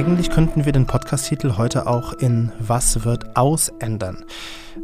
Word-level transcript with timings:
Eigentlich 0.00 0.30
könnten 0.30 0.64
wir 0.64 0.72
den 0.72 0.86
Podcast-Titel 0.86 1.58
heute 1.58 1.86
auch 1.86 2.14
in 2.14 2.52
Was 2.58 3.04
wird 3.04 3.36
aus 3.36 3.68
ändern? 3.80 4.24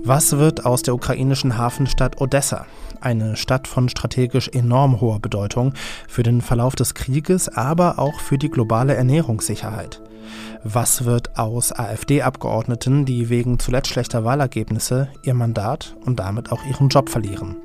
Was 0.04 0.36
wird 0.36 0.66
aus 0.66 0.82
der 0.82 0.94
ukrainischen 0.94 1.56
Hafenstadt 1.56 2.20
Odessa? 2.20 2.66
Eine 3.00 3.34
Stadt 3.36 3.66
von 3.66 3.88
strategisch 3.88 4.48
enorm 4.48 5.00
hoher 5.00 5.18
Bedeutung 5.18 5.72
für 6.06 6.22
den 6.22 6.42
Verlauf 6.42 6.74
des 6.74 6.92
Krieges, 6.92 7.48
aber 7.48 7.98
auch 7.98 8.20
für 8.20 8.36
die 8.36 8.50
globale 8.50 8.94
Ernährungssicherheit. 8.94 10.02
Was 10.64 11.06
wird 11.06 11.38
aus 11.38 11.72
AfD-Abgeordneten, 11.72 13.06
die 13.06 13.30
wegen 13.30 13.58
zuletzt 13.58 13.88
schlechter 13.88 14.22
Wahlergebnisse 14.22 15.08
ihr 15.22 15.32
Mandat 15.32 15.96
und 16.04 16.20
damit 16.20 16.52
auch 16.52 16.62
ihren 16.66 16.90
Job 16.90 17.08
verlieren? 17.08 17.56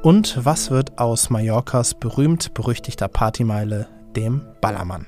Und 0.00 0.46
was 0.46 0.70
wird 0.70 0.98
aus 0.98 1.28
Mallorcas 1.28 1.92
berühmt-berüchtigter 1.92 3.08
Partymeile, 3.08 3.86
dem 4.16 4.40
Ballermann? 4.62 5.04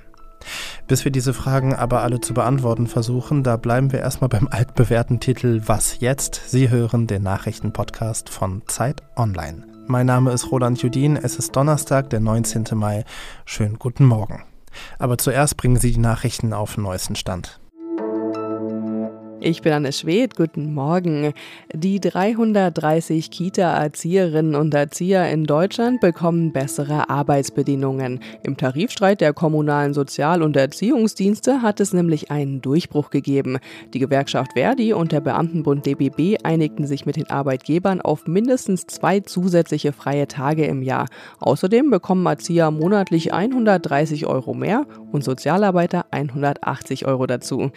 Bis 0.89 1.05
wir 1.05 1.13
diese 1.13 1.35
Fragen 1.35 1.75
aber 1.75 2.03
alle 2.03 2.21
zu 2.21 2.35
beantworten 2.35 2.87
versuchen, 2.87 3.43
da 3.43 3.57
bleiben 3.57 3.93
wir 3.93 4.01
erstmal 4.01 4.29
beim 4.29 4.49
altbewährten 4.49 5.21
Titel 5.21 5.63
Was 5.67 6.01
jetzt? 6.01 6.43
Sie 6.49 6.71
hören 6.71 7.07
den 7.07 7.23
Nachrichtenpodcast 7.23 8.29
von 8.29 8.63
Zeit 8.67 9.03
Online. 9.17 9.67
Mein 9.87 10.07
Name 10.07 10.33
ist 10.33 10.51
Roland 10.51 10.81
Judin, 10.83 11.17
es 11.17 11.37
ist 11.37 11.57
Donnerstag, 11.57 12.11
der 12.11 12.21
19. 12.21 12.67
Mai. 12.75 13.05
Schönen 13.45 13.79
guten 13.79 14.05
Morgen. 14.05 14.45
Aber 14.99 15.19
zuerst 15.19 15.57
bringen 15.57 15.77
Sie 15.77 15.93
die 15.93 15.99
Nachrichten 15.99 16.53
auf 16.53 16.75
den 16.75 16.85
neuesten 16.85 17.17
Stand. 17.17 17.62
Ich 19.45 19.61
bin 19.61 19.73
Anne 19.73 19.93
Schwedt, 19.93 20.37
guten 20.37 20.73
Morgen. 20.73 21.33
Die 21.75 21.99
330 21.99 23.29
Kita-Erzieherinnen 23.33 24.55
und 24.55 24.73
Erzieher 24.73 25.29
in 25.31 25.47
Deutschland 25.47 26.01
bekommen 26.01 26.53
bessere 26.53 27.11
Arbeitsbedingungen. 27.11 28.21
Im 28.45 28.57
Tarifstreit 28.57 29.21
der 29.21 29.33
kommunalen 29.33 29.95
Sozial- 29.95 30.43
und 30.43 30.55
Erziehungsdienste 30.55 31.61
hat 31.61 31.81
es 31.81 31.93
nämlich 31.93 32.31
einen 32.31 32.63
Durchbruch 32.63 33.11
gegeben. 33.11 33.59
Die 33.93 33.99
Gewerkschaft 33.99 34.53
Verdi 34.53 34.93
und 34.93 35.11
der 35.11 35.21
Beamtenbund 35.21 35.87
DBB 35.87 36.45
einigten 36.45 36.87
sich 36.87 37.05
mit 37.05 37.17
den 37.17 37.29
Arbeitgebern 37.29 38.01
auf 38.01 38.29
mindestens 38.29 38.87
zwei 38.87 39.19
zusätzliche 39.19 39.93
freie 39.93 40.29
Tage 40.29 40.67
im 40.67 40.83
Jahr. 40.83 41.09
Außerdem 41.41 41.91
bekommen 41.91 42.27
Erzieher 42.27 42.71
monatlich 42.71 43.33
130 43.33 44.25
Euro 44.25 44.55
mehr 44.55 44.87
und 45.11 45.25
Sozialarbeiter 45.25 46.07
180 46.13 47.07
Euro 47.07 47.27
dazu. 47.27 47.73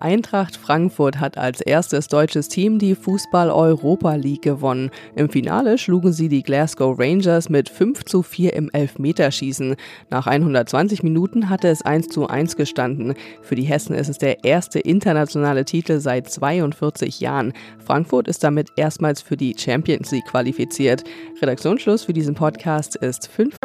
Eintracht 0.00 0.56
Frankfurt 0.56 1.09
hat 1.18 1.38
als 1.38 1.60
erstes 1.60 2.06
deutsches 2.06 2.48
Team 2.48 2.78
die 2.78 2.94
Fußball-Europa 2.94 4.14
League 4.14 4.42
gewonnen. 4.42 4.90
Im 5.16 5.28
Finale 5.28 5.78
schlugen 5.78 6.12
sie 6.12 6.28
die 6.28 6.42
Glasgow 6.42 6.96
Rangers 6.98 7.48
mit 7.48 7.68
5 7.68 8.04
zu 8.04 8.22
4 8.22 8.52
im 8.52 8.70
Elfmeterschießen. 8.70 9.74
Nach 10.10 10.26
120 10.26 11.02
Minuten 11.02 11.48
hatte 11.48 11.68
es 11.68 11.82
1 11.82 12.08
zu 12.08 12.28
1 12.28 12.56
gestanden. 12.56 13.14
Für 13.42 13.56
die 13.56 13.64
Hessen 13.64 13.94
ist 13.94 14.08
es 14.08 14.18
der 14.18 14.44
erste 14.44 14.78
internationale 14.78 15.64
Titel 15.64 15.98
seit 15.98 16.30
42 16.30 17.18
Jahren. 17.18 17.52
Frankfurt 17.84 18.28
ist 18.28 18.44
damit 18.44 18.68
erstmals 18.76 19.22
für 19.22 19.36
die 19.36 19.56
Champions 19.58 20.12
League 20.12 20.26
qualifiziert. 20.26 21.02
Redaktionsschluss 21.40 22.04
für 22.04 22.12
diesen 22.12 22.34
Podcast 22.34 22.94
ist 22.96 23.26
5. 23.26 23.56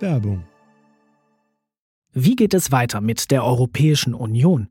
Werbung 0.00 0.44
wie 2.20 2.34
geht 2.34 2.52
es 2.52 2.72
weiter 2.72 3.00
mit 3.00 3.30
der 3.30 3.44
Europäischen 3.44 4.12
Union? 4.12 4.70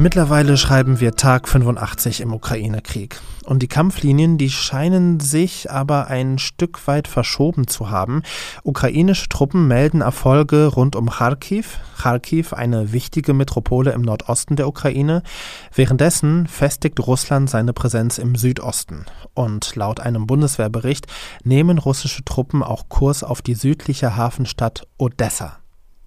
Mittlerweile 0.00 0.56
schreiben 0.56 0.98
wir 0.98 1.14
Tag 1.14 1.46
85 1.46 2.22
im 2.22 2.32
Ukraine-Krieg. 2.32 3.20
Und 3.44 3.62
die 3.62 3.68
Kampflinien, 3.68 4.38
die 4.38 4.48
scheinen 4.48 5.20
sich 5.20 5.70
aber 5.70 6.06
ein 6.06 6.38
Stück 6.38 6.86
weit 6.86 7.06
verschoben 7.06 7.66
zu 7.66 7.90
haben. 7.90 8.22
Ukrainische 8.62 9.28
Truppen 9.28 9.68
melden 9.68 10.00
Erfolge 10.00 10.68
rund 10.68 10.96
um 10.96 11.10
Kharkiv. 11.10 11.80
Kharkiv, 11.98 12.54
eine 12.54 12.92
wichtige 12.92 13.34
Metropole 13.34 13.92
im 13.92 14.00
Nordosten 14.00 14.56
der 14.56 14.68
Ukraine. 14.68 15.22
Währenddessen 15.74 16.46
festigt 16.46 16.98
Russland 17.06 17.50
seine 17.50 17.74
Präsenz 17.74 18.16
im 18.16 18.36
Südosten. 18.36 19.04
Und 19.34 19.76
laut 19.76 20.00
einem 20.00 20.26
Bundeswehrbericht 20.26 21.08
nehmen 21.44 21.76
russische 21.76 22.24
Truppen 22.24 22.62
auch 22.62 22.88
Kurs 22.88 23.22
auf 23.22 23.42
die 23.42 23.54
südliche 23.54 24.16
Hafenstadt 24.16 24.86
Odessa 24.96 25.59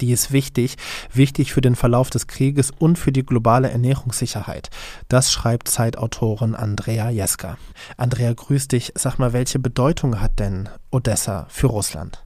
die 0.04 0.12
ist 0.12 0.34
wichtig, 0.34 0.76
wichtig 1.14 1.54
für 1.54 1.62
den 1.62 1.78
Verlauf 1.78 2.10
des 2.10 2.28
Krieges 2.28 2.72
und 2.78 2.98
für 3.00 3.14
die 3.14 3.26
globale 3.26 3.70
Ernährungssicherheit. 3.70 4.70
Das 5.08 5.32
schreibt 5.32 5.70
Zeitautorin 5.70 6.56
Andrea 6.56 7.10
Jeska. 7.10 7.58
Andrea, 7.96 8.34
grüß 8.34 8.68
dich. 8.68 8.92
Sag 8.96 9.18
mal, 9.18 9.32
welche 9.32 9.60
Bedeutung 9.60 10.20
hat 10.20 10.40
denn 10.40 10.68
Odessa 10.92 11.46
für 11.48 11.68
Russland? 11.68 12.22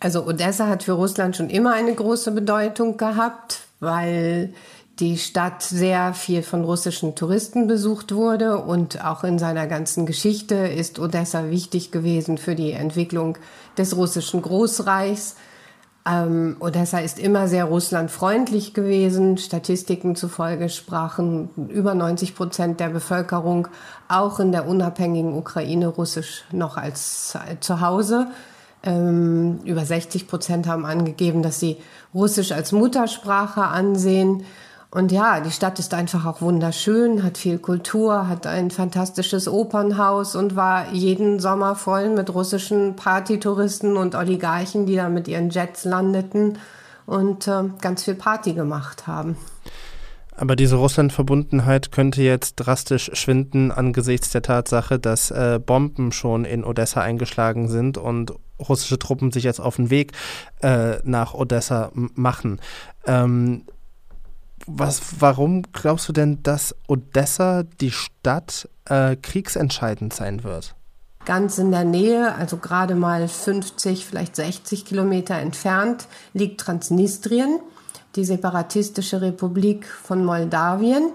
Also 0.00 0.26
Odessa 0.26 0.66
hat 0.66 0.82
für 0.82 0.92
Russland 0.92 1.36
schon 1.36 1.50
immer 1.50 1.74
eine 1.74 1.94
große 1.94 2.32
Bedeutung 2.32 2.96
gehabt, 2.96 3.60
weil 3.78 4.52
die 4.98 5.18
Stadt 5.18 5.62
sehr 5.62 6.14
viel 6.14 6.42
von 6.42 6.64
russischen 6.64 7.14
Touristen 7.14 7.68
besucht 7.68 8.12
wurde 8.12 8.58
und 8.58 9.04
auch 9.04 9.22
in 9.22 9.38
seiner 9.38 9.68
ganzen 9.68 10.04
Geschichte 10.04 10.56
ist 10.56 10.98
Odessa 10.98 11.50
wichtig 11.50 11.92
gewesen 11.92 12.38
für 12.38 12.56
die 12.56 12.72
Entwicklung 12.72 13.38
des 13.76 13.96
russischen 13.96 14.42
Großreichs. 14.42 15.36
Ähm, 16.08 16.56
Odessa 16.60 16.98
ist 16.98 17.18
immer 17.18 17.48
sehr 17.48 17.64
russlandfreundlich 17.64 18.72
gewesen. 18.72 19.36
Statistiken 19.36 20.16
zufolge 20.16 20.70
sprachen 20.70 21.50
über 21.68 21.94
90 21.94 22.34
Prozent 22.34 22.80
der 22.80 22.88
Bevölkerung 22.88 23.68
auch 24.08 24.40
in 24.40 24.52
der 24.52 24.66
unabhängigen 24.66 25.34
Ukraine 25.34 25.88
Russisch 25.88 26.44
noch 26.50 26.76
als 26.76 27.36
zu 27.60 27.80
Hause. 27.80 28.28
Ähm, 28.82 29.58
über 29.64 29.84
60 29.84 30.28
Prozent 30.28 30.66
haben 30.66 30.86
angegeben, 30.86 31.42
dass 31.42 31.60
sie 31.60 31.76
Russisch 32.14 32.52
als 32.52 32.72
Muttersprache 32.72 33.62
ansehen. 33.62 34.44
Und 34.90 35.12
ja, 35.12 35.40
die 35.40 35.50
Stadt 35.50 35.78
ist 35.78 35.92
einfach 35.92 36.24
auch 36.24 36.40
wunderschön, 36.40 37.22
hat 37.22 37.36
viel 37.36 37.58
Kultur, 37.58 38.26
hat 38.26 38.46
ein 38.46 38.70
fantastisches 38.70 39.46
Opernhaus 39.46 40.34
und 40.34 40.56
war 40.56 40.90
jeden 40.92 41.40
Sommer 41.40 41.74
voll 41.74 42.08
mit 42.08 42.32
russischen 42.32 42.96
Partytouristen 42.96 43.98
und 43.98 44.14
Oligarchen, 44.14 44.86
die 44.86 44.96
da 44.96 45.10
mit 45.10 45.28
ihren 45.28 45.50
Jets 45.50 45.84
landeten 45.84 46.58
und 47.04 47.46
äh, 47.48 47.64
ganz 47.82 48.04
viel 48.04 48.14
Party 48.14 48.54
gemacht 48.54 49.06
haben. 49.06 49.36
Aber 50.34 50.56
diese 50.56 50.76
Russland-Verbundenheit 50.76 51.92
könnte 51.92 52.22
jetzt 52.22 52.54
drastisch 52.56 53.10
schwinden 53.12 53.72
angesichts 53.72 54.30
der 54.30 54.42
Tatsache, 54.42 54.98
dass 54.98 55.30
äh, 55.30 55.58
Bomben 55.64 56.12
schon 56.12 56.44
in 56.44 56.64
Odessa 56.64 57.02
eingeschlagen 57.02 57.68
sind 57.68 57.98
und 57.98 58.32
russische 58.58 58.98
Truppen 58.98 59.32
sich 59.32 59.44
jetzt 59.44 59.60
auf 59.60 59.76
den 59.76 59.90
Weg 59.90 60.12
äh, 60.62 60.98
nach 61.02 61.34
Odessa 61.34 61.90
machen. 61.92 62.60
Ähm, 63.06 63.64
was, 64.66 65.20
warum 65.20 65.62
glaubst 65.72 66.08
du 66.08 66.12
denn, 66.12 66.42
dass 66.42 66.74
Odessa, 66.86 67.64
die 67.80 67.90
Stadt, 67.90 68.68
äh, 68.86 69.16
kriegsentscheidend 69.16 70.12
sein 70.12 70.44
wird? 70.44 70.74
Ganz 71.24 71.58
in 71.58 71.70
der 71.70 71.84
Nähe, 71.84 72.34
also 72.34 72.56
gerade 72.56 72.94
mal 72.94 73.28
50, 73.28 74.06
vielleicht 74.06 74.36
60 74.36 74.84
Kilometer 74.84 75.34
entfernt, 75.34 76.08
liegt 76.32 76.60
Transnistrien, 76.60 77.60
die 78.16 78.24
separatistische 78.24 79.20
Republik 79.20 79.86
von 79.86 80.24
Moldawien. 80.24 81.10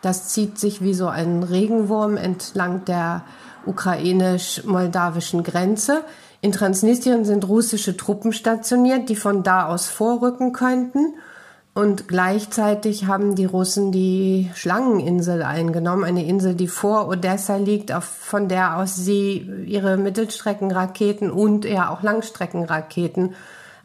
Das 0.00 0.28
zieht 0.28 0.58
sich 0.58 0.82
wie 0.82 0.94
so 0.94 1.08
ein 1.08 1.42
Regenwurm 1.42 2.16
entlang 2.16 2.84
der 2.84 3.24
ukrainisch-moldawischen 3.66 5.42
Grenze. 5.42 6.04
In 6.40 6.52
Transnistrien 6.52 7.24
sind 7.24 7.46
russische 7.46 7.96
Truppen 7.96 8.32
stationiert, 8.32 9.08
die 9.08 9.16
von 9.16 9.42
da 9.42 9.66
aus 9.66 9.88
vorrücken 9.88 10.52
könnten. 10.52 11.14
Und 11.78 12.08
gleichzeitig 12.08 13.06
haben 13.06 13.36
die 13.36 13.44
Russen 13.44 13.92
die 13.92 14.50
Schlangeninsel 14.56 15.44
eingenommen, 15.44 16.02
eine 16.02 16.26
Insel, 16.26 16.56
die 16.56 16.66
vor 16.66 17.06
Odessa 17.06 17.54
liegt, 17.54 17.92
auf, 17.92 18.02
von 18.02 18.48
der 18.48 18.78
aus 18.78 18.96
sie 18.96 19.48
ihre 19.64 19.96
Mittelstreckenraketen 19.96 21.30
und 21.30 21.64
ja 21.64 21.88
auch 21.90 22.02
Langstreckenraketen 22.02 23.36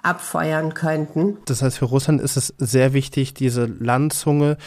abfeuern 0.02 0.74
könnten. 0.74 1.38
Das 1.46 1.62
heißt, 1.62 1.78
für 1.78 1.86
Russland 1.86 2.20
ist 2.20 2.36
es 2.36 2.56
sehr 2.58 2.94
wichtig, 2.94 3.36
diese 3.36 3.66
Landzunge 3.66 4.58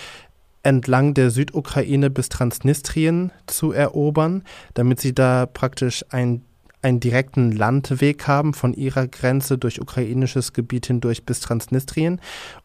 entlang 0.62 1.12
der 1.14 1.32
Südukraine 1.32 2.10
bis 2.10 2.28
Transnistrien 2.28 3.32
zu 3.48 3.72
erobern, 3.72 4.44
damit 4.74 5.00
sie 5.00 5.16
da 5.16 5.46
praktisch 5.46 6.04
ein 6.10 6.45
einen 6.86 7.00
direkten 7.00 7.50
Landweg 7.50 8.28
haben 8.28 8.54
von 8.54 8.72
ihrer 8.72 9.08
Grenze 9.08 9.58
durch 9.58 9.80
ukrainisches 9.80 10.52
Gebiet 10.52 10.86
hindurch 10.86 11.26
bis 11.26 11.40
Transnistrien. 11.40 12.20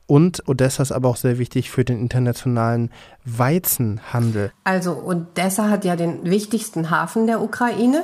Und 0.05 0.47
Odessa 0.47 0.83
ist 0.83 0.91
aber 0.91 1.09
auch 1.09 1.15
sehr 1.15 1.39
wichtig 1.39 1.71
für 1.71 1.83
den 1.83 1.99
internationalen 1.99 2.91
Weizenhandel. 3.25 4.51
Also 4.63 5.03
Odessa 5.03 5.69
hat 5.69 5.85
ja 5.85 5.95
den 5.95 6.23
wichtigsten 6.29 6.91
Hafen 6.91 7.25
der 7.25 7.41
Ukraine 7.41 8.03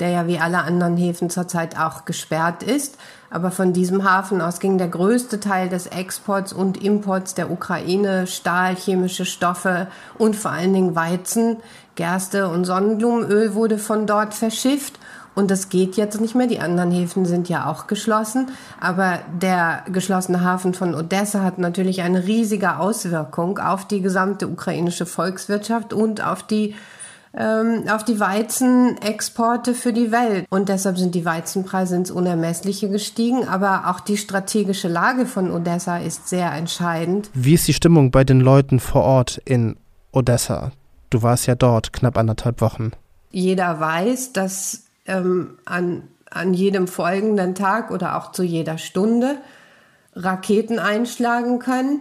der 0.00 0.10
ja 0.10 0.26
wie 0.26 0.38
alle 0.38 0.58
anderen 0.58 0.96
Häfen 0.96 1.30
zurzeit 1.30 1.78
auch 1.78 2.04
gesperrt 2.04 2.62
ist. 2.62 2.98
Aber 3.30 3.50
von 3.50 3.72
diesem 3.72 4.04
Hafen 4.04 4.40
aus 4.40 4.60
ging 4.60 4.78
der 4.78 4.88
größte 4.88 5.40
Teil 5.40 5.68
des 5.68 5.86
Exports 5.86 6.52
und 6.52 6.82
Imports 6.82 7.34
der 7.34 7.50
Ukraine, 7.50 8.26
Stahl, 8.26 8.74
chemische 8.76 9.24
Stoffe 9.24 9.88
und 10.16 10.36
vor 10.36 10.50
allen 10.50 10.72
Dingen 10.72 10.96
Weizen, 10.96 11.58
Gerste 11.94 12.48
und 12.48 12.64
Sonnenblumenöl 12.64 13.54
wurde 13.54 13.78
von 13.78 14.06
dort 14.06 14.34
verschifft. 14.34 14.98
Und 15.38 15.52
das 15.52 15.68
geht 15.68 15.96
jetzt 15.96 16.20
nicht 16.20 16.34
mehr. 16.34 16.48
Die 16.48 16.58
anderen 16.58 16.90
Häfen 16.90 17.24
sind 17.24 17.48
ja 17.48 17.70
auch 17.70 17.86
geschlossen. 17.86 18.50
Aber 18.80 19.20
der 19.40 19.84
geschlossene 19.88 20.42
Hafen 20.42 20.74
von 20.74 20.96
Odessa 20.96 21.44
hat 21.44 21.58
natürlich 21.58 22.02
eine 22.02 22.26
riesige 22.26 22.78
Auswirkung 22.78 23.58
auf 23.60 23.86
die 23.86 24.00
gesamte 24.00 24.48
ukrainische 24.48 25.06
Volkswirtschaft 25.06 25.92
und 25.92 26.26
auf 26.26 26.42
die 26.42 26.74
ähm, 27.38 27.84
auf 27.88 28.04
die 28.04 28.18
Weizenexporte 28.18 29.74
für 29.74 29.92
die 29.92 30.10
Welt. 30.10 30.44
Und 30.50 30.70
deshalb 30.70 30.98
sind 30.98 31.14
die 31.14 31.24
Weizenpreise 31.24 31.94
ins 31.94 32.10
Unermessliche 32.10 32.88
gestiegen. 32.88 33.46
Aber 33.46 33.88
auch 33.90 34.00
die 34.00 34.16
strategische 34.16 34.88
Lage 34.88 35.24
von 35.24 35.52
Odessa 35.52 35.98
ist 35.98 36.28
sehr 36.28 36.50
entscheidend. 36.52 37.30
Wie 37.32 37.54
ist 37.54 37.68
die 37.68 37.74
Stimmung 37.74 38.10
bei 38.10 38.24
den 38.24 38.40
Leuten 38.40 38.80
vor 38.80 39.04
Ort 39.04 39.40
in 39.44 39.76
Odessa? 40.10 40.72
Du 41.10 41.22
warst 41.22 41.46
ja 41.46 41.54
dort 41.54 41.92
knapp 41.92 42.18
anderthalb 42.18 42.60
Wochen. 42.60 42.90
Jeder 43.30 43.78
weiß, 43.78 44.32
dass 44.32 44.87
ähm, 45.08 45.58
an, 45.64 46.04
an 46.30 46.54
jedem 46.54 46.86
folgenden 46.86 47.54
Tag 47.54 47.90
oder 47.90 48.16
auch 48.16 48.32
zu 48.32 48.42
jeder 48.42 48.78
Stunde 48.78 49.36
Raketen 50.14 50.78
einschlagen 50.78 51.58
können 51.58 52.00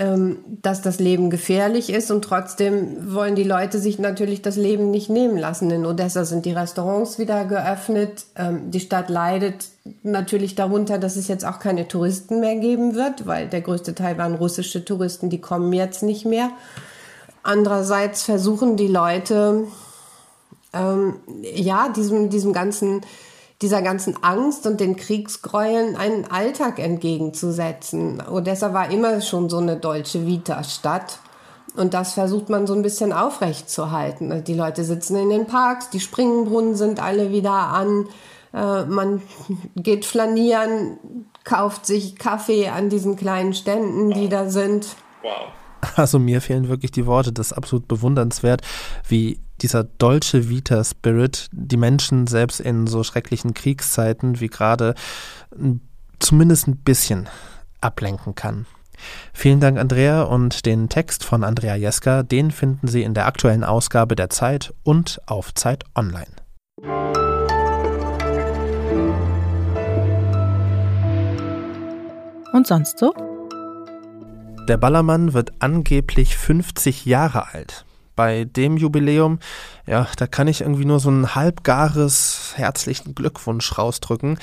ähm, 0.00 0.38
dass 0.62 0.80
das 0.80 1.00
Leben 1.00 1.28
gefährlich 1.28 1.90
ist 1.90 2.12
und 2.12 2.22
trotzdem 2.22 3.12
wollen 3.12 3.34
die 3.34 3.42
Leute 3.42 3.80
sich 3.80 3.98
natürlich 3.98 4.42
das 4.42 4.54
Leben 4.54 4.92
nicht 4.92 5.10
nehmen 5.10 5.36
lassen. 5.36 5.72
In 5.72 5.84
Odessa 5.84 6.24
sind 6.24 6.46
die 6.46 6.52
Restaurants 6.52 7.18
wieder 7.18 7.44
geöffnet. 7.44 8.24
Ähm, 8.36 8.70
die 8.70 8.78
Stadt 8.78 9.08
leidet 9.08 9.66
natürlich 10.04 10.54
darunter, 10.54 10.98
dass 10.98 11.16
es 11.16 11.26
jetzt 11.26 11.44
auch 11.44 11.58
keine 11.58 11.88
Touristen 11.88 12.38
mehr 12.38 12.54
geben 12.54 12.94
wird, 12.94 13.26
weil 13.26 13.48
der 13.48 13.60
größte 13.60 13.96
Teil 13.96 14.16
waren 14.18 14.36
russische 14.36 14.84
Touristen, 14.84 15.30
die 15.30 15.40
kommen 15.40 15.72
jetzt 15.72 16.04
nicht 16.04 16.24
mehr. 16.24 16.50
Andererseits 17.42 18.22
versuchen 18.22 18.76
die 18.76 18.86
Leute, 18.86 19.64
ähm, 20.72 21.14
ja, 21.42 21.88
diesem, 21.88 22.30
diesem 22.30 22.52
ganzen 22.52 23.02
dieser 23.60 23.82
ganzen 23.82 24.22
Angst 24.22 24.66
und 24.66 24.78
den 24.78 24.96
Kriegsgräueln 24.96 25.96
einen 25.96 26.26
Alltag 26.26 26.78
entgegenzusetzen. 26.78 28.22
Odessa 28.30 28.72
war 28.72 28.90
immer 28.90 29.20
schon 29.20 29.50
so 29.50 29.58
eine 29.58 29.76
deutsche 29.76 30.26
Vita-Stadt. 30.26 31.18
Und 31.76 31.94
das 31.94 32.14
versucht 32.14 32.48
man 32.50 32.66
so 32.66 32.74
ein 32.74 32.82
bisschen 32.82 33.12
aufrechtzuerhalten. 33.12 34.44
Die 34.44 34.54
Leute 34.54 34.84
sitzen 34.84 35.16
in 35.16 35.30
den 35.30 35.46
Parks, 35.46 35.90
die 35.90 36.00
Springbrunnen 36.00 36.76
sind 36.76 37.00
alle 37.02 37.30
wieder 37.30 37.52
an, 37.52 38.06
äh, 38.52 38.84
man 38.84 39.22
geht 39.76 40.04
flanieren, 40.04 40.98
kauft 41.44 41.86
sich 41.86 42.16
Kaffee 42.16 42.68
an 42.68 42.88
diesen 42.88 43.16
kleinen 43.16 43.54
Ständen, 43.54 44.10
die 44.10 44.28
da 44.28 44.48
sind. 44.48 44.96
Wow. 45.22 45.52
Also 45.94 46.18
mir 46.18 46.40
fehlen 46.40 46.68
wirklich 46.68 46.90
die 46.90 47.06
Worte. 47.06 47.32
Das 47.32 47.48
ist 47.48 47.52
absolut 47.52 47.86
bewundernswert, 47.86 48.62
wie 49.06 49.38
dieser 49.60 49.84
Dolce 49.84 50.48
Vita 50.48 50.82
Spirit 50.84 51.48
die 51.52 51.76
Menschen 51.76 52.26
selbst 52.26 52.60
in 52.60 52.86
so 52.86 53.02
schrecklichen 53.04 53.54
Kriegszeiten 53.54 54.40
wie 54.40 54.48
gerade 54.48 54.94
zumindest 56.18 56.68
ein 56.68 56.76
bisschen 56.76 57.28
ablenken 57.80 58.34
kann. 58.34 58.66
Vielen 59.32 59.60
Dank, 59.60 59.78
Andrea, 59.78 60.22
und 60.22 60.66
den 60.66 60.88
Text 60.88 61.24
von 61.24 61.44
Andrea 61.44 61.76
Jeska, 61.76 62.24
den 62.24 62.50
finden 62.50 62.88
Sie 62.88 63.02
in 63.02 63.14
der 63.14 63.26
aktuellen 63.26 63.62
Ausgabe 63.62 64.16
der 64.16 64.30
Zeit 64.30 64.74
und 64.82 65.20
auf 65.26 65.54
Zeit 65.54 65.84
Online. 65.94 66.26
Und 72.52 72.66
sonst 72.66 72.98
so? 72.98 73.12
Der 74.68 74.76
Ballermann 74.76 75.32
wird 75.32 75.52
angeblich 75.60 76.36
50 76.36 77.06
Jahre 77.06 77.54
alt. 77.54 77.84
Bei 78.18 78.46
dem 78.46 78.76
Jubiläum, 78.76 79.38
ja, 79.86 80.08
da 80.16 80.26
kann 80.26 80.48
ich 80.48 80.62
irgendwie 80.62 80.84
nur 80.84 80.98
so 80.98 81.08
ein 81.08 81.36
halbgares 81.36 82.54
herzlichen 82.56 83.14
Glückwunsch 83.14 83.78
rausdrücken. 83.78 84.40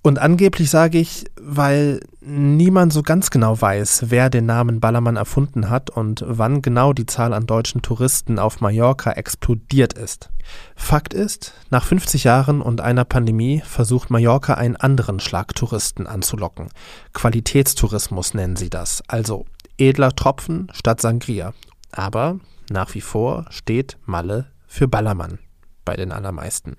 Und 0.00 0.20
angeblich 0.20 0.70
sage 0.70 0.98
ich, 0.98 1.24
weil 1.40 1.98
niemand 2.20 2.92
so 2.92 3.02
ganz 3.02 3.30
genau 3.30 3.60
weiß, 3.60 4.04
wer 4.10 4.30
den 4.30 4.46
Namen 4.46 4.78
Ballermann 4.78 5.16
erfunden 5.16 5.70
hat 5.70 5.90
und 5.90 6.22
wann 6.24 6.62
genau 6.62 6.92
die 6.92 7.06
Zahl 7.06 7.32
an 7.32 7.48
deutschen 7.48 7.82
Touristen 7.82 8.38
auf 8.38 8.60
Mallorca 8.60 9.10
explodiert 9.10 9.94
ist. 9.94 10.30
Fakt 10.76 11.12
ist, 11.12 11.52
nach 11.68 11.84
50 11.84 12.22
Jahren 12.22 12.60
und 12.60 12.80
einer 12.80 13.04
Pandemie 13.04 13.60
versucht 13.66 14.08
Mallorca 14.08 14.54
einen 14.54 14.76
anderen 14.76 15.18
Schlag 15.18 15.56
Touristen 15.56 16.06
anzulocken. 16.06 16.68
Qualitätstourismus 17.12 18.34
nennen 18.34 18.54
sie 18.54 18.70
das, 18.70 19.02
also 19.08 19.46
edler 19.78 20.14
Tropfen 20.14 20.68
statt 20.72 21.00
Sangria. 21.00 21.54
Aber 21.90 22.38
nach 22.70 22.94
wie 22.94 23.00
vor 23.00 23.46
steht 23.50 23.98
Malle 24.04 24.52
für 24.66 24.88
Ballermann 24.88 25.38
bei 25.84 25.96
den 25.96 26.12
allermeisten. 26.12 26.76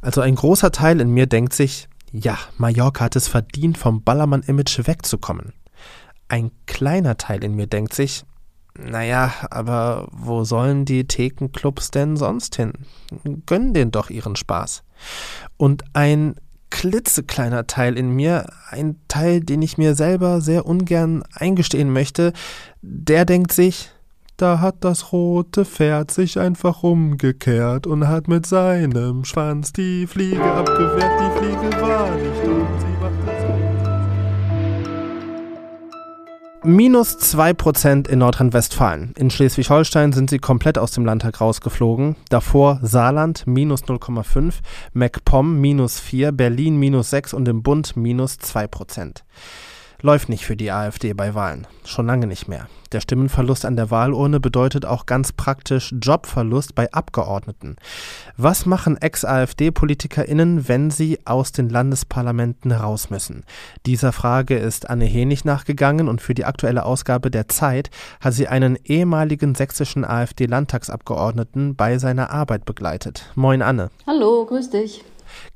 Also 0.00 0.20
ein 0.20 0.34
großer 0.34 0.72
Teil 0.72 1.00
in 1.00 1.10
mir 1.10 1.26
denkt 1.26 1.52
sich, 1.52 1.88
ja, 2.12 2.38
Mallorca 2.58 3.04
hat 3.04 3.16
es 3.16 3.28
verdient, 3.28 3.76
vom 3.78 4.02
Ballermann-Image 4.02 4.86
wegzukommen. 4.86 5.52
Ein 6.28 6.50
kleiner 6.66 7.16
Teil 7.16 7.44
in 7.44 7.54
mir 7.54 7.66
denkt 7.66 7.94
sich, 7.94 8.24
naja, 8.76 9.32
aber 9.50 10.08
wo 10.10 10.44
sollen 10.44 10.84
die 10.84 11.06
Thekenclubs 11.06 11.90
denn 11.90 12.16
sonst 12.16 12.56
hin? 12.56 12.72
Gönnen 13.46 13.72
denen 13.72 13.92
doch 13.92 14.10
ihren 14.10 14.36
Spaß. 14.36 14.82
Und 15.56 15.84
ein 15.92 16.36
klitzekleiner 16.70 17.68
Teil 17.68 17.96
in 17.96 18.10
mir, 18.10 18.46
ein 18.70 18.96
Teil, 19.06 19.40
den 19.40 19.62
ich 19.62 19.78
mir 19.78 19.94
selber 19.94 20.40
sehr 20.40 20.66
ungern 20.66 21.22
eingestehen 21.32 21.92
möchte, 21.92 22.32
der 22.82 23.24
denkt 23.24 23.52
sich, 23.52 23.90
da 24.36 24.60
hat 24.60 24.76
das 24.80 25.12
rote 25.12 25.64
Pferd 25.64 26.10
sich 26.10 26.38
einfach 26.38 26.82
umgekehrt 26.82 27.86
und 27.86 28.08
hat 28.08 28.28
mit 28.28 28.46
seinem 28.46 29.24
Schwanz 29.24 29.72
die 29.72 30.06
Fliege 30.06 30.42
abgewehrt. 30.42 31.12
Die 31.20 31.38
Fliege 31.38 31.80
war 31.80 32.10
nicht 32.10 32.44
und 32.44 32.80
sie 32.80 32.96
machte 33.00 33.34
Minus 36.66 37.18
2% 37.18 38.08
in 38.08 38.20
Nordrhein-Westfalen. 38.20 39.12
In 39.18 39.28
Schleswig-Holstein 39.28 40.14
sind 40.14 40.30
sie 40.30 40.38
komplett 40.38 40.78
aus 40.78 40.92
dem 40.92 41.04
Landtag 41.04 41.38
rausgeflogen. 41.38 42.16
Davor 42.30 42.80
Saarland 42.80 43.46
minus 43.46 43.82
0,5, 43.82 44.54
MacPom 44.94 45.60
minus 45.60 46.00
4, 46.00 46.32
Berlin 46.32 46.78
minus 46.78 47.10
6 47.10 47.34
und 47.34 47.46
im 47.48 47.62
Bund 47.62 47.96
minus 47.98 48.38
2%. 48.38 49.24
Läuft 50.04 50.28
nicht 50.28 50.44
für 50.44 50.54
die 50.54 50.70
AfD 50.70 51.14
bei 51.14 51.34
Wahlen. 51.34 51.66
Schon 51.86 52.06
lange 52.06 52.26
nicht 52.26 52.46
mehr. 52.46 52.68
Der 52.92 53.00
Stimmenverlust 53.00 53.64
an 53.64 53.74
der 53.74 53.90
Wahlurne 53.90 54.38
bedeutet 54.38 54.84
auch 54.84 55.06
ganz 55.06 55.32
praktisch 55.32 55.94
Jobverlust 55.98 56.74
bei 56.74 56.92
Abgeordneten. 56.92 57.76
Was 58.36 58.66
machen 58.66 58.98
Ex-AfD-PolitikerInnen, 58.98 60.68
wenn 60.68 60.90
sie 60.90 61.20
aus 61.24 61.52
den 61.52 61.70
Landesparlamenten 61.70 62.70
raus 62.70 63.08
müssen? 63.08 63.44
Dieser 63.86 64.12
Frage 64.12 64.58
ist 64.58 64.90
Anne 64.90 65.06
Henig 65.06 65.46
nachgegangen 65.46 66.10
und 66.10 66.20
für 66.20 66.34
die 66.34 66.44
aktuelle 66.44 66.84
Ausgabe 66.84 67.30
der 67.30 67.48
Zeit 67.48 67.88
hat 68.20 68.34
sie 68.34 68.46
einen 68.46 68.76
ehemaligen 68.84 69.54
sächsischen 69.54 70.04
AfD-Landtagsabgeordneten 70.04 71.76
bei 71.76 71.96
seiner 71.96 72.28
Arbeit 72.28 72.66
begleitet. 72.66 73.24
Moin 73.36 73.62
Anne. 73.62 73.90
Hallo, 74.06 74.44
grüß 74.44 74.68
dich. 74.68 75.02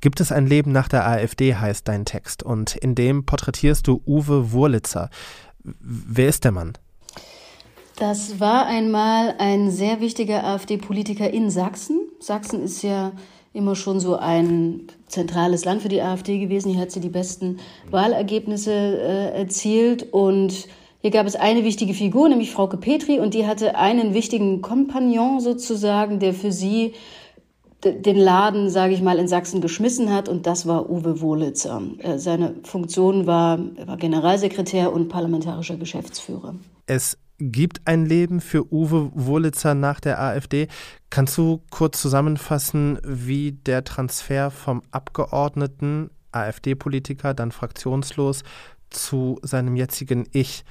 Gibt 0.00 0.20
es 0.20 0.32
ein 0.32 0.46
Leben 0.46 0.72
nach 0.72 0.88
der 0.88 1.06
AfD, 1.06 1.54
heißt 1.54 1.86
dein 1.88 2.04
Text. 2.04 2.42
Und 2.42 2.76
in 2.76 2.94
dem 2.94 3.24
porträtierst 3.24 3.86
du 3.86 4.02
Uwe 4.06 4.52
Wurlitzer. 4.52 5.10
Wer 5.62 6.28
ist 6.28 6.44
der 6.44 6.52
Mann? 6.52 6.72
Das 7.96 8.38
war 8.38 8.66
einmal 8.66 9.34
ein 9.38 9.70
sehr 9.70 10.00
wichtiger 10.00 10.44
AfD-Politiker 10.44 11.30
in 11.30 11.50
Sachsen. 11.50 12.00
Sachsen 12.20 12.62
ist 12.62 12.82
ja 12.82 13.12
immer 13.52 13.74
schon 13.74 13.98
so 13.98 14.16
ein 14.16 14.82
zentrales 15.08 15.64
Land 15.64 15.82
für 15.82 15.88
die 15.88 16.00
AfD 16.00 16.38
gewesen. 16.38 16.70
Hier 16.70 16.80
hat 16.80 16.92
sie 16.92 17.00
die 17.00 17.08
besten 17.08 17.58
Wahlergebnisse 17.90 18.72
äh, 18.72 19.40
erzielt 19.40 20.12
und 20.12 20.68
hier 21.00 21.10
gab 21.12 21.26
es 21.26 21.36
eine 21.36 21.64
wichtige 21.64 21.94
Figur, 21.94 22.28
nämlich 22.28 22.50
Frauke 22.50 22.76
Petri, 22.76 23.20
und 23.20 23.34
die 23.34 23.46
hatte 23.46 23.76
einen 23.76 24.14
wichtigen 24.14 24.62
Kompagnon 24.62 25.40
sozusagen, 25.40 26.18
der 26.18 26.34
für 26.34 26.50
sie 26.50 26.94
den 27.84 28.16
Laden, 28.16 28.70
sage 28.70 28.94
ich 28.94 29.02
mal, 29.02 29.18
in 29.18 29.28
Sachsen 29.28 29.60
geschmissen 29.60 30.12
hat 30.12 30.28
und 30.28 30.46
das 30.46 30.66
war 30.66 30.90
Uwe 30.90 31.20
Wohlitzer. 31.20 31.80
Seine 32.16 32.56
Funktion 32.64 33.26
war, 33.26 33.58
war 33.86 33.96
Generalsekretär 33.96 34.92
und 34.92 35.08
parlamentarischer 35.08 35.76
Geschäftsführer. 35.76 36.54
Es 36.86 37.16
gibt 37.38 37.82
ein 37.84 38.04
Leben 38.04 38.40
für 38.40 38.72
Uwe 38.72 39.12
Wurlitzer 39.14 39.74
nach 39.74 40.00
der 40.00 40.20
AfD. 40.20 40.66
Kannst 41.08 41.38
du 41.38 41.60
kurz 41.70 42.02
zusammenfassen, 42.02 42.98
wie 43.04 43.52
der 43.52 43.84
Transfer 43.84 44.50
vom 44.50 44.82
Abgeordneten, 44.90 46.10
AfD-Politiker, 46.32 47.34
dann 47.34 47.52
fraktionslos, 47.52 48.42
zu 48.90 49.38
seinem 49.42 49.76
jetzigen 49.76 50.26
Ich, 50.32 50.64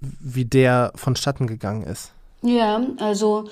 wie 0.00 0.44
der 0.44 0.92
vonstatten 0.94 1.46
gegangen 1.46 1.84
ist? 1.84 2.12
Ja, 2.42 2.80
also 2.98 3.48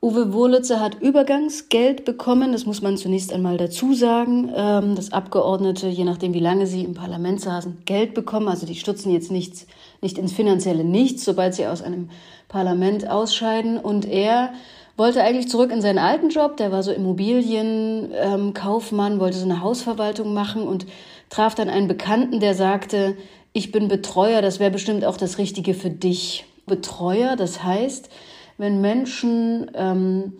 Uwe 0.00 0.32
Wurlitzer 0.32 0.78
hat 0.78 1.00
Übergangsgeld 1.00 2.04
bekommen, 2.04 2.52
das 2.52 2.66
muss 2.66 2.82
man 2.82 2.96
zunächst 2.96 3.32
einmal 3.32 3.56
dazu 3.56 3.94
sagen, 3.94 4.48
ähm, 4.54 4.94
dass 4.94 5.12
Abgeordnete, 5.12 5.88
je 5.88 6.04
nachdem 6.04 6.34
wie 6.34 6.40
lange 6.40 6.68
sie 6.68 6.84
im 6.84 6.94
Parlament 6.94 7.40
saßen, 7.40 7.78
Geld 7.84 8.14
bekommen. 8.14 8.46
Also 8.46 8.64
die 8.64 8.76
stürzen 8.76 9.12
jetzt 9.12 9.32
nichts, 9.32 9.66
nicht 10.00 10.16
ins 10.16 10.32
finanzielle 10.32 10.84
Nichts, 10.84 11.24
sobald 11.24 11.54
sie 11.54 11.66
aus 11.66 11.82
einem 11.82 12.10
Parlament 12.46 13.10
ausscheiden. 13.10 13.76
Und 13.76 14.04
er 14.04 14.52
wollte 14.96 15.24
eigentlich 15.24 15.48
zurück 15.48 15.72
in 15.72 15.82
seinen 15.82 15.98
alten 15.98 16.28
Job, 16.28 16.56
der 16.58 16.70
war 16.70 16.84
so 16.84 16.92
Immobilienkaufmann, 16.92 19.18
wollte 19.18 19.38
so 19.38 19.46
eine 19.46 19.62
Hausverwaltung 19.62 20.32
machen 20.32 20.62
und 20.62 20.86
traf 21.28 21.56
dann 21.56 21.68
einen 21.68 21.88
Bekannten, 21.88 22.38
der 22.38 22.54
sagte, 22.54 23.16
ich 23.52 23.72
bin 23.72 23.88
Betreuer, 23.88 24.42
das 24.42 24.60
wäre 24.60 24.70
bestimmt 24.70 25.04
auch 25.04 25.16
das 25.16 25.38
Richtige 25.38 25.74
für 25.74 25.90
dich. 25.90 26.44
Betreuer, 26.66 27.34
das 27.34 27.64
heißt, 27.64 28.10
wenn 28.58 28.80
Menschen 28.80 29.70
ähm, 29.74 30.34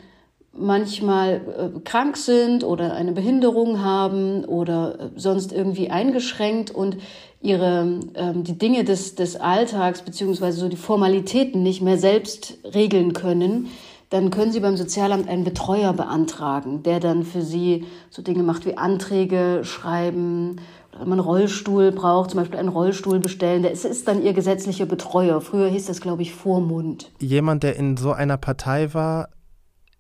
manchmal 0.52 1.72
äh, 1.76 1.80
krank 1.80 2.16
sind 2.16 2.64
oder 2.64 2.94
eine 2.94 3.12
Behinderung 3.12 3.82
haben 3.82 4.44
oder 4.44 4.98
äh, 4.98 5.08
sonst 5.16 5.52
irgendwie 5.52 5.90
eingeschränkt 5.90 6.70
und 6.70 6.98
ihre 7.40 8.00
ähm, 8.14 8.44
die 8.44 8.58
Dinge 8.58 8.84
des, 8.84 9.14
des 9.14 9.37
Alltags 9.37 10.02
beziehungsweise 10.02 10.58
so 10.58 10.68
die 10.68 10.76
Formalitäten 10.76 11.62
nicht 11.62 11.80
mehr 11.80 11.96
selbst 11.96 12.58
regeln 12.75 13.12
können, 13.12 13.68
dann 14.11 14.31
können 14.31 14.53
Sie 14.53 14.61
beim 14.61 14.77
Sozialamt 14.77 15.29
einen 15.29 15.45
Betreuer 15.45 15.93
beantragen, 15.93 16.83
der 16.83 17.00
dann 17.00 17.25
für 17.25 17.43
Sie 17.43 17.85
so 18.11 18.23
Dinge 18.23 18.43
macht 18.43 18.65
wie 18.65 18.77
Anträge 18.77 19.61
schreiben, 19.65 20.57
wenn 20.99 21.09
man 21.09 21.21
einen 21.21 21.29
Rollstuhl 21.29 21.93
braucht, 21.93 22.31
zum 22.31 22.41
Beispiel 22.41 22.59
einen 22.59 22.71
Rollstuhl 22.71 23.21
bestellen, 23.21 23.62
der 23.62 23.71
ist, 23.71 23.85
ist 23.85 24.09
dann 24.09 24.23
ihr 24.23 24.33
gesetzlicher 24.33 24.87
Betreuer. 24.87 25.41
Früher 25.41 25.69
hieß 25.69 25.87
das, 25.87 26.00
glaube 26.00 26.23
ich, 26.23 26.35
Vormund. 26.35 27.11
Jemand, 27.21 27.62
der 27.62 27.77
in 27.77 27.97
so 27.97 28.12
einer 28.12 28.37
Partei 28.37 28.95
war, 28.95 29.29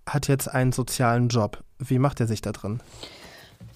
hat 0.06 0.26
jetzt 0.28 0.48
einen 0.48 0.72
sozialen 0.72 1.28
Job. 1.28 1.62
Wie 1.78 1.98
macht 1.98 2.20
er 2.20 2.26
sich 2.26 2.40
da 2.40 2.52
drin? 2.52 2.80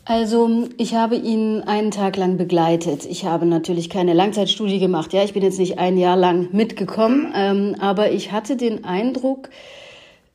Also, 0.05 0.69
ich 0.79 0.97
habe 0.97 1.15
ihn 1.15 1.63
einen 1.63 1.93
Tag 1.93 2.17
lang 2.17 2.37
begleitet. 2.37 3.05
Ich 3.05 3.25
habe 3.25 3.47
natürlich 3.47 3.89
keine 3.89 4.15
Langzeitstudie 4.15 4.81
gemacht. 4.81 5.13
Ja, 5.13 5.23
ich 5.23 5.33
bin 5.33 5.45
jetzt 5.45 5.61
nicht 5.61 5.79
ein 5.79 5.97
Jahr 5.97 6.17
lang 6.17 6.49
mitgekommen, 6.53 7.33
ähm, 7.37 7.77
aber 7.79 8.11
ich 8.11 8.33
hatte 8.33 8.57
den 8.57 8.85
Eindruck, 8.85 9.49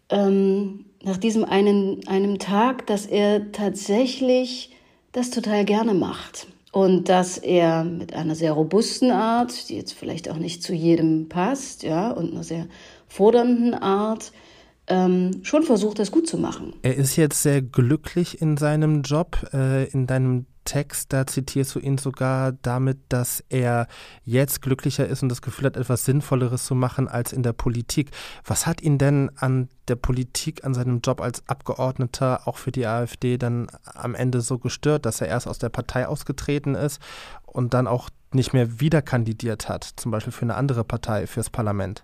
ähm, 0.09 0.85
nach 1.03 1.17
diesem 1.17 1.43
einen, 1.43 2.07
einem 2.07 2.39
Tag, 2.39 2.87
dass 2.87 3.05
er 3.05 3.51
tatsächlich 3.51 4.71
das 5.11 5.29
total 5.29 5.65
gerne 5.65 5.93
macht 5.93 6.47
und 6.71 7.09
dass 7.09 7.37
er 7.37 7.83
mit 7.83 8.13
einer 8.13 8.35
sehr 8.35 8.51
robusten 8.51 9.11
Art, 9.11 9.69
die 9.69 9.75
jetzt 9.77 9.93
vielleicht 9.93 10.29
auch 10.29 10.37
nicht 10.37 10.63
zu 10.63 10.73
jedem 10.73 11.29
passt, 11.29 11.83
ja, 11.83 12.11
und 12.11 12.31
einer 12.31 12.43
sehr 12.43 12.67
fordernden 13.07 13.73
Art, 13.73 14.31
ähm, 14.87 15.39
schon 15.43 15.63
versucht, 15.63 15.99
das 15.99 16.11
gut 16.11 16.27
zu 16.27 16.37
machen. 16.37 16.73
Er 16.81 16.95
ist 16.95 17.15
jetzt 17.15 17.43
sehr 17.43 17.61
glücklich 17.61 18.41
in 18.41 18.57
seinem 18.57 19.01
Job. 19.01 19.49
Äh, 19.53 19.89
in 19.89 20.07
deinem 20.07 20.45
Text, 20.67 21.13
da 21.13 21.25
zitierst 21.25 21.73
du 21.73 21.79
ihn 21.79 21.97
sogar 21.97 22.51
damit, 22.51 22.97
dass 23.07 23.41
er 23.47 23.87
jetzt 24.25 24.61
glücklicher 24.61 25.07
ist 25.07 25.23
und 25.23 25.29
das 25.29 25.41
Gefühl 25.41 25.65
hat, 25.65 25.77
etwas 25.77 26.03
Sinnvolleres 26.03 26.65
zu 26.65 26.75
machen 26.75 27.07
als 27.07 27.31
in 27.31 27.41
der 27.41 27.53
Politik. 27.53 28.11
Was 28.45 28.67
hat 28.67 28.81
ihn 28.81 28.97
denn 28.97 29.31
an 29.37 29.69
der 29.87 29.95
Politik, 29.95 30.65
an 30.65 30.73
seinem 30.73 30.99
Job 30.99 31.21
als 31.21 31.47
Abgeordneter, 31.47 32.47
auch 32.47 32.57
für 32.57 32.73
die 32.73 32.85
AfD, 32.85 33.37
dann 33.37 33.67
am 33.85 34.13
Ende 34.13 34.41
so 34.41 34.59
gestört, 34.59 35.05
dass 35.05 35.21
er 35.21 35.27
erst 35.27 35.47
aus 35.47 35.57
der 35.57 35.69
Partei 35.69 36.05
ausgetreten 36.05 36.75
ist 36.75 37.01
und 37.45 37.73
dann 37.73 37.87
auch 37.87 38.09
nicht 38.33 38.51
mehr 38.51 38.81
wieder 38.81 39.01
kandidiert 39.01 39.69
hat, 39.69 39.85
zum 39.95 40.11
Beispiel 40.11 40.33
für 40.33 40.41
eine 40.41 40.55
andere 40.55 40.83
Partei, 40.83 41.27
fürs 41.27 41.49
Parlament? 41.49 42.03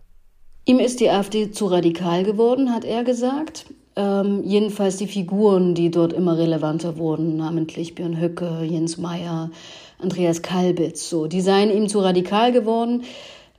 Ihm 0.64 0.80
ist 0.80 1.02
die 1.02 1.10
AfD 1.10 1.52
zu 1.52 1.66
radikal 1.66 2.24
geworden, 2.24 2.74
hat 2.74 2.86
er 2.86 3.04
gesagt. 3.04 3.66
Ähm, 3.96 4.42
jedenfalls 4.44 4.98
die 4.98 5.08
Figuren, 5.08 5.76
die 5.76 5.92
dort 5.92 6.14
immer 6.14 6.38
relevanter 6.38 6.98
wurden, 6.98 7.38
namentlich 7.38 7.94
Björn 7.94 8.20
Höcke, 8.20 8.64
Jens 8.64 8.98
Meyer, 8.98 9.52
Andreas 10.00 10.42
Kalbitz, 10.42 11.10
so, 11.10 11.28
die 11.28 11.42
seien 11.42 11.72
ihm 11.72 11.88
zu 11.88 12.00
radikal 12.00 12.52
geworden. 12.52 13.04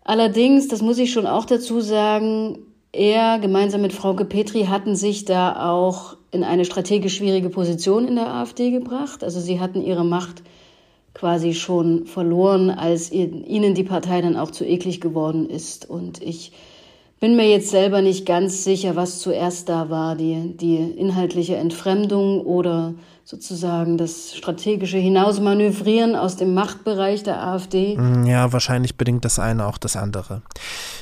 Allerdings, 0.02 0.68
das 0.68 0.82
muss 0.82 0.98
ich 0.98 1.12
schon 1.12 1.26
auch 1.26 1.44
dazu 1.44 1.80
sagen, 1.80 2.58
er 2.92 3.38
gemeinsam 3.38 3.80
mit 3.80 3.92
Frauke 3.92 4.24
Petri 4.24 4.64
hatten 4.64 4.94
sich 4.94 5.24
da 5.24 5.70
auch 5.70 6.16
in 6.30 6.44
eine 6.44 6.64
strategisch 6.64 7.16
schwierige 7.16 7.48
Position 7.48 8.06
in 8.06 8.16
der 8.16 8.32
AfD 8.32 8.70
gebracht. 8.70 9.24
Also 9.24 9.40
sie 9.40 9.60
hatten 9.60 9.82
ihre 9.82 10.04
Macht 10.04 10.42
quasi 11.14 11.54
schon 11.54 12.06
verloren, 12.06 12.70
als 12.70 13.10
ihnen 13.10 13.74
die 13.74 13.84
Partei 13.84 14.20
dann 14.20 14.36
auch 14.36 14.50
zu 14.50 14.64
eklig 14.64 15.00
geworden 15.00 15.48
ist. 15.48 15.88
Und 15.88 16.22
ich 16.22 16.52
bin 17.24 17.36
mir 17.36 17.48
jetzt 17.48 17.70
selber 17.70 18.02
nicht 18.02 18.26
ganz 18.26 18.64
sicher, 18.64 18.96
was 18.96 19.18
zuerst 19.18 19.70
da 19.70 19.88
war, 19.88 20.14
die, 20.14 20.54
die 20.58 20.76
inhaltliche 20.76 21.56
Entfremdung 21.56 22.42
oder 22.42 22.92
sozusagen 23.24 23.96
das 23.96 24.36
strategische 24.36 24.98
Hinausmanövrieren 24.98 26.16
aus 26.16 26.36
dem 26.36 26.52
Machtbereich 26.52 27.22
der 27.22 27.42
AfD. 27.42 27.96
Mm, 27.96 28.26
ja, 28.26 28.52
wahrscheinlich 28.52 28.98
bedingt 28.98 29.24
das 29.24 29.38
eine 29.38 29.64
auch 29.64 29.78
das 29.78 29.96
andere. 29.96 30.42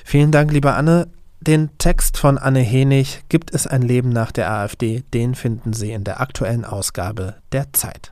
Vielen 0.04 0.30
Dank, 0.30 0.52
liebe 0.52 0.72
Anne. 0.74 1.08
Den 1.40 1.70
Text 1.78 2.16
von 2.18 2.38
Anne 2.38 2.60
Henig 2.60 3.22
Gibt 3.28 3.52
es 3.52 3.66
ein 3.66 3.82
Leben 3.82 4.10
nach 4.10 4.30
der 4.30 4.48
AfD? 4.48 5.02
Den 5.12 5.34
finden 5.34 5.72
Sie 5.72 5.90
in 5.90 6.04
der 6.04 6.20
aktuellen 6.20 6.64
Ausgabe 6.64 7.34
der 7.50 7.72
Zeit. 7.72 8.11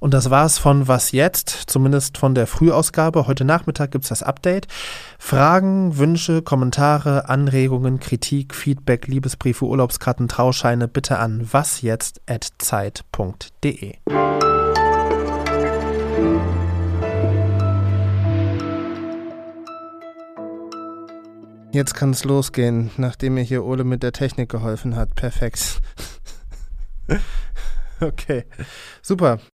Und 0.00 0.14
das 0.14 0.30
war's 0.30 0.58
von 0.58 0.88
Was 0.88 1.12
jetzt, 1.12 1.50
zumindest 1.66 2.16
von 2.18 2.34
der 2.34 2.46
Frühausgabe. 2.46 3.26
Heute 3.26 3.44
Nachmittag 3.44 3.90
gibt's 3.90 4.08
das 4.08 4.22
Update. 4.22 4.66
Fragen, 5.18 5.98
Wünsche, 5.98 6.40
Kommentare, 6.42 7.28
Anregungen, 7.28 8.00
Kritik, 8.00 8.54
Feedback, 8.54 9.06
Liebesbriefe, 9.06 9.64
Urlaubskarten, 9.64 10.28
Trauscheine 10.28 10.88
bitte 10.88 11.18
an 11.18 11.48
wasjetzt@zeit.de. 11.52 13.96
Jetzt 21.76 21.94
kann 21.94 22.12
es 22.12 22.24
losgehen, 22.24 22.90
nachdem 22.96 23.34
mir 23.34 23.42
hier 23.42 23.62
Ole 23.62 23.84
mit 23.84 24.02
der 24.02 24.12
Technik 24.12 24.48
geholfen 24.48 24.96
hat. 24.96 25.14
Perfekt. 25.14 25.82
okay, 28.00 28.46
super. 29.02 29.40